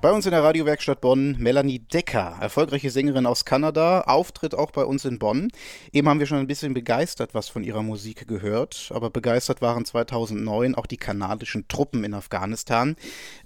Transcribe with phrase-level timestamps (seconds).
[0.00, 4.84] Bei uns in der Radiowerkstatt Bonn Melanie Decker, erfolgreiche Sängerin aus Kanada, Auftritt auch bei
[4.84, 5.50] uns in Bonn.
[5.92, 9.84] Eben haben wir schon ein bisschen begeistert was von ihrer Musik gehört, aber begeistert waren
[9.84, 12.94] 2009 auch die kanadischen Truppen in Afghanistan.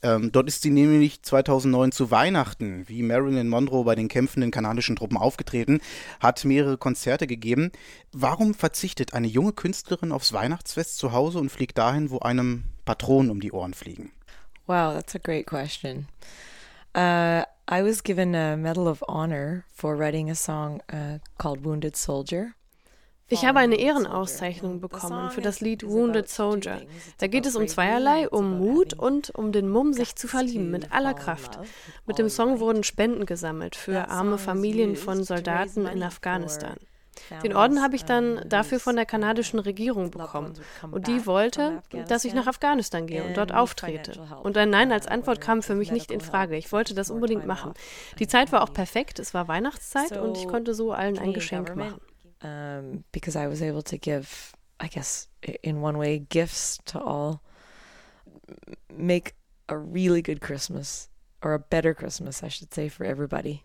[0.03, 4.95] Ähm, dort ist sie nämlich 2009 zu Weihnachten, wie Marilyn Monroe bei den kämpfenden kanadischen
[4.95, 5.81] Truppen aufgetreten,
[6.21, 7.73] hat mehrere Konzerte gegeben.
[8.13, 13.31] Warum verzichtet eine junge Künstlerin aufs Weihnachtsfest zu Hause und fliegt dahin, wo einem Patronen
[13.31, 14.13] um die Ohren fliegen?
[14.67, 16.07] Wow, that's a great question.
[16.95, 21.97] Uh, I was given a Medal of Honor for writing a song uh, called Wounded
[21.97, 22.55] Soldier.
[23.29, 26.83] Ich habe eine Ehrenauszeichnung bekommen für das Lied Wounded Soldier.
[27.17, 30.93] Da geht es um zweierlei, um Mut und um den Mumm, sich zu verlieben mit
[30.93, 31.59] aller Kraft.
[32.07, 36.77] Mit dem Song wurden Spenden gesammelt für arme Familien von Soldaten in Afghanistan.
[37.43, 40.55] Den Orden habe ich dann dafür von der kanadischen Regierung bekommen.
[40.91, 44.21] Und die wollte, dass ich nach Afghanistan gehe und dort auftrete.
[44.43, 46.57] Und ein Nein als Antwort kam für mich nicht in Frage.
[46.57, 47.75] Ich wollte das unbedingt machen.
[48.19, 49.19] Die Zeit war auch perfekt.
[49.19, 52.01] Es war Weihnachtszeit und ich konnte so allen ein Geschenk machen.
[52.45, 54.53] Um, because I was able to give,
[54.83, 55.29] I guess,
[55.63, 57.41] in one way, gifts to all.
[58.93, 59.35] Make
[59.69, 61.09] a really good Christmas,
[61.41, 63.63] or a better Christmas, I should say, for everybody.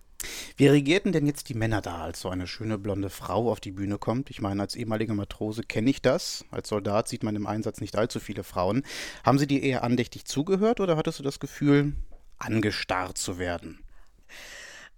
[0.60, 3.72] Wie reagierten denn jetzt die Männer da, als so eine schöne blonde Frau auf die
[3.72, 4.32] Bühne kommt?
[4.32, 6.46] Ich meine, als ehemaliger Matrose kenne ich das.
[6.50, 8.82] Als Soldat sieht man im Einsatz nicht allzu viele Frauen.
[9.24, 11.94] Haben sie dir eher andächtig zugehört oder hattest du das Gefühl,
[12.40, 13.84] angestarrt zu werden?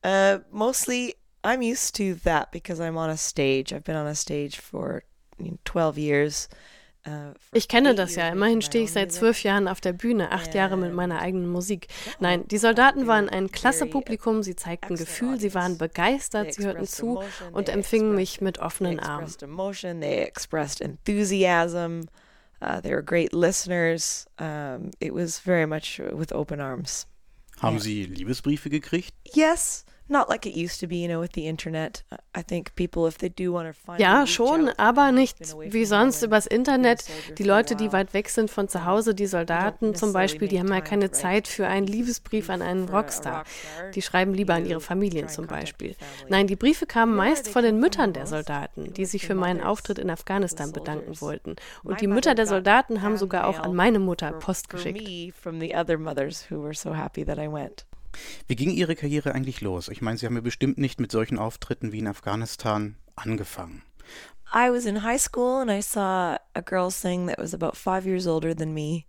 [0.05, 3.73] Uh, mostly I'm used to that because I'm on a stage.
[3.73, 5.03] I've been on a stage for
[5.65, 6.47] 12 years.
[7.03, 8.29] Äh, ich kenne das ja.
[8.29, 11.87] Immerhin stehe ich seit zwölf Jahren auf der Bühne, acht Jahre mit meiner eigenen Musik.
[12.19, 14.43] Nein, die Soldaten waren ein klasse Publikum.
[14.43, 19.29] Sie zeigten Gefühl, sie waren begeistert, sie hörten zu und empfingen mich mit offenen Armen.
[20.01, 22.07] They expressed enthusiasm.
[22.61, 24.27] Uh, they were great listeners.
[24.99, 27.07] It was very much with open arms.
[27.61, 29.13] Haben Sie Liebesbriefe gekriegt?
[29.33, 29.85] Yes.
[30.11, 32.03] Not like it used to be, you know, with the internet.
[32.35, 36.23] I think people, if they do want to find Ja, schon, aber nicht wie sonst
[36.23, 37.05] übers Internet.
[37.37, 40.69] Die Leute, die weit weg sind von zu Hause, die Soldaten zum Beispiel, die haben
[40.69, 43.43] ja keine Zeit für einen Liebesbrief an einen Rockstar.
[43.93, 45.95] Die schreiben lieber an ihre Familien zum Beispiel.
[46.27, 49.99] Nein, die Briefe kamen meist von den Müttern der Soldaten, die sich für meinen Auftritt
[49.99, 51.55] in Afghanistan bedanken wollten.
[51.83, 55.07] Und die Mütter der Soldaten haben sogar auch an meine Mutter Post geschickt.
[58.47, 59.89] Wie ging Ihre Karriere eigentlich los?
[59.89, 63.83] Ich meine, Sie haben ja bestimmt nicht mit solchen Auftritten wie in Afghanistan angefangen.
[64.53, 68.07] I was in high school and I saw a girl sing that was about five
[68.07, 69.05] years older than me.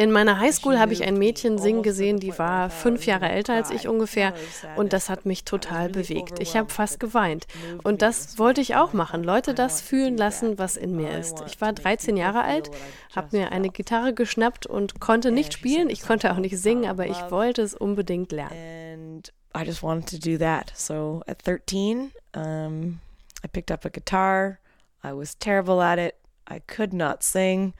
[0.00, 3.70] In meiner Highschool habe ich ein Mädchen singen gesehen, die war fünf Jahre älter als
[3.70, 4.32] ich ungefähr
[4.76, 6.40] und das hat mich total bewegt.
[6.40, 7.46] Ich habe fast geweint
[7.82, 11.42] und das wollte ich auch machen, Leute das fühlen lassen, was in mir ist.
[11.46, 12.70] Ich war 13 Jahre alt,
[13.14, 17.06] habe mir eine Gitarre geschnappt und konnte nicht spielen, ich konnte auch nicht singen, aber
[17.06, 19.20] ich wollte es unbedingt lernen.
[19.54, 20.72] I just wanted to do that.
[20.74, 23.00] So at 13, um,
[23.44, 24.60] I picked up a guitar.
[25.04, 26.14] I was terrible at it.
[26.48, 27.74] I could not sing.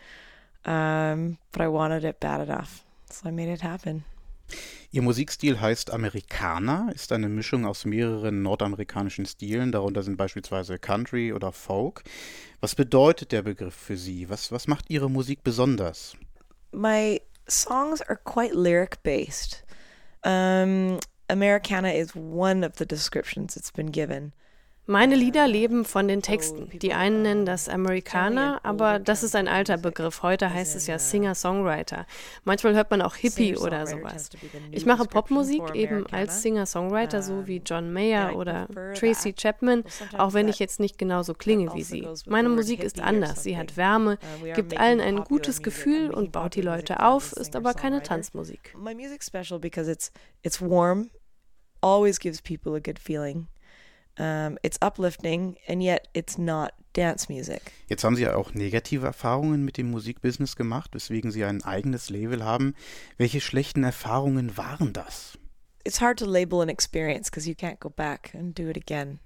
[0.65, 2.84] Um, but I wanted it bad enough.
[3.10, 4.04] So I made it happen.
[4.93, 11.32] Ihr Musikstil heißt Amerikaner, ist eine Mischung aus mehreren nordamerikanischen Stilen, darunter sind beispielsweise Country
[11.32, 12.03] oder Folk.
[12.60, 14.28] Was bedeutet der Begriff für Sie?
[14.28, 16.16] Was, was macht Ihre Musik besonders?
[16.72, 19.65] My songs are quite lyric based.
[20.25, 20.98] Um,
[21.28, 24.32] Americana is one of the descriptions it's been given.
[24.86, 26.68] Meine Lieder leben von den Texten.
[26.80, 30.22] Die einen nennen das Amerikaner, aber das ist ein alter Begriff.
[30.24, 32.06] Heute heißt es ja Singer-Songwriter.
[32.42, 34.30] Manchmal hört man auch Hippie oder sowas.
[34.72, 39.84] Ich mache Popmusik eben als Singer-Songwriter, so wie John Mayer oder Tracy Chapman,
[40.18, 42.08] auch wenn ich jetzt nicht genauso klinge wie sie.
[42.26, 43.44] Meine Musik ist anders.
[43.44, 44.18] Sie hat Wärme,
[44.54, 48.74] gibt allen ein gutes Gefühl und baut die Leute auf, ist aber keine Tanzmusik.
[48.76, 50.10] My music's special because it's
[50.42, 51.10] it's warm,
[51.80, 53.47] always gives people a good feeling.
[54.20, 57.72] Um, it's uplifting and yet it's not dance music.
[57.89, 62.10] Jetzt haben Sie ja auch negative Erfahrungen mit dem Musikbusiness gemacht, weswegen Sie ein eigenes
[62.10, 62.74] Label haben.
[63.16, 65.39] Welche schlechten Erfahrungen waren das?
[65.84, 69.21] It's hard to label an experience because you can't go back and do it again.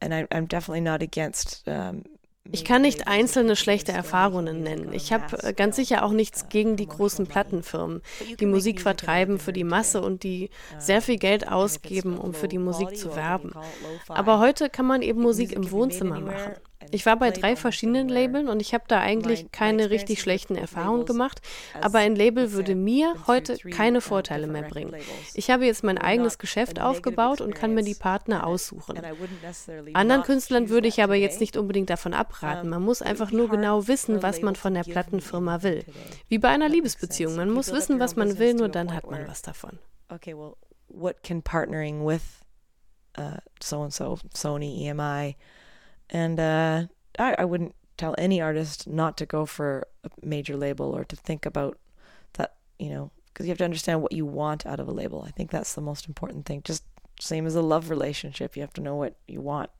[0.00, 2.04] And I, I'm definitely not against um,
[2.52, 4.92] ich kann nicht einzelne schlechte Erfahrungen nennen.
[4.92, 8.02] Ich habe äh, ganz sicher auch nichts gegen die großen Plattenfirmen,
[8.38, 12.58] die Musik vertreiben für die Masse und die sehr viel Geld ausgeben, um für die
[12.58, 13.52] Musik zu werben.
[14.08, 16.54] Aber heute kann man eben Musik im Wohnzimmer machen.
[16.90, 21.06] Ich war bei drei verschiedenen Labeln und ich habe da eigentlich keine richtig schlechten Erfahrungen
[21.06, 21.40] gemacht,
[21.80, 24.94] aber ein Label würde mir heute keine Vorteile mehr bringen.
[25.34, 29.00] Ich habe jetzt mein eigenes Geschäft aufgebaut und kann mir die Partner aussuchen.
[29.94, 32.68] Anderen Künstlern würde ich aber jetzt nicht unbedingt davon abraten.
[32.68, 35.84] Man muss einfach nur genau wissen, was man von der Plattenfirma will.
[36.28, 37.36] Wie bei einer Liebesbeziehung.
[37.36, 39.78] Man muss wissen, was man will, nur dann hat man was davon.
[40.08, 40.56] Okay, well,
[40.88, 42.22] what can partnering with
[43.18, 45.36] uh, so and so, Sony, EMI,
[46.10, 46.84] and uh,
[47.18, 51.16] I, I wouldn't tell any artist not to go for a major label or to
[51.16, 51.78] think about
[52.34, 55.24] that, you know, because you have to understand what you want out of a label.
[55.26, 56.62] I think that's the most important thing.
[56.64, 56.84] Just
[57.20, 59.70] same as a love relationship, you have to know what you want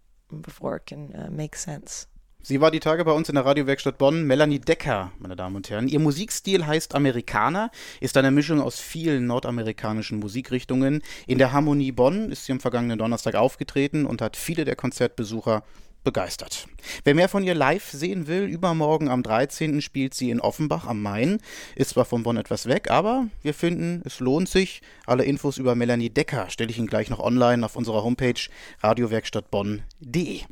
[0.42, 2.06] before it can uh, make sense.
[2.46, 5.70] Sie war die Tage bei uns in der Radiowerkstatt Bonn, Melanie Decker, meine Damen und
[5.70, 5.88] Herren.
[5.88, 11.02] Ihr Musikstil heißt Amerikaner, ist eine Mischung aus vielen nordamerikanischen Musikrichtungen.
[11.26, 15.62] In der Harmonie Bonn ist sie am vergangenen Donnerstag aufgetreten und hat viele der Konzertbesucher
[16.04, 16.68] begeistert.
[17.02, 19.80] Wer mehr von ihr live sehen will, übermorgen am 13.
[19.80, 21.38] spielt sie in Offenbach am Main.
[21.74, 24.82] Ist zwar von Bonn etwas weg, aber wir finden, es lohnt sich.
[25.06, 28.48] Alle Infos über Melanie Decker stelle ich Ihnen gleich noch online auf unserer Homepage
[28.82, 30.44] radiowerkstattbonn.de.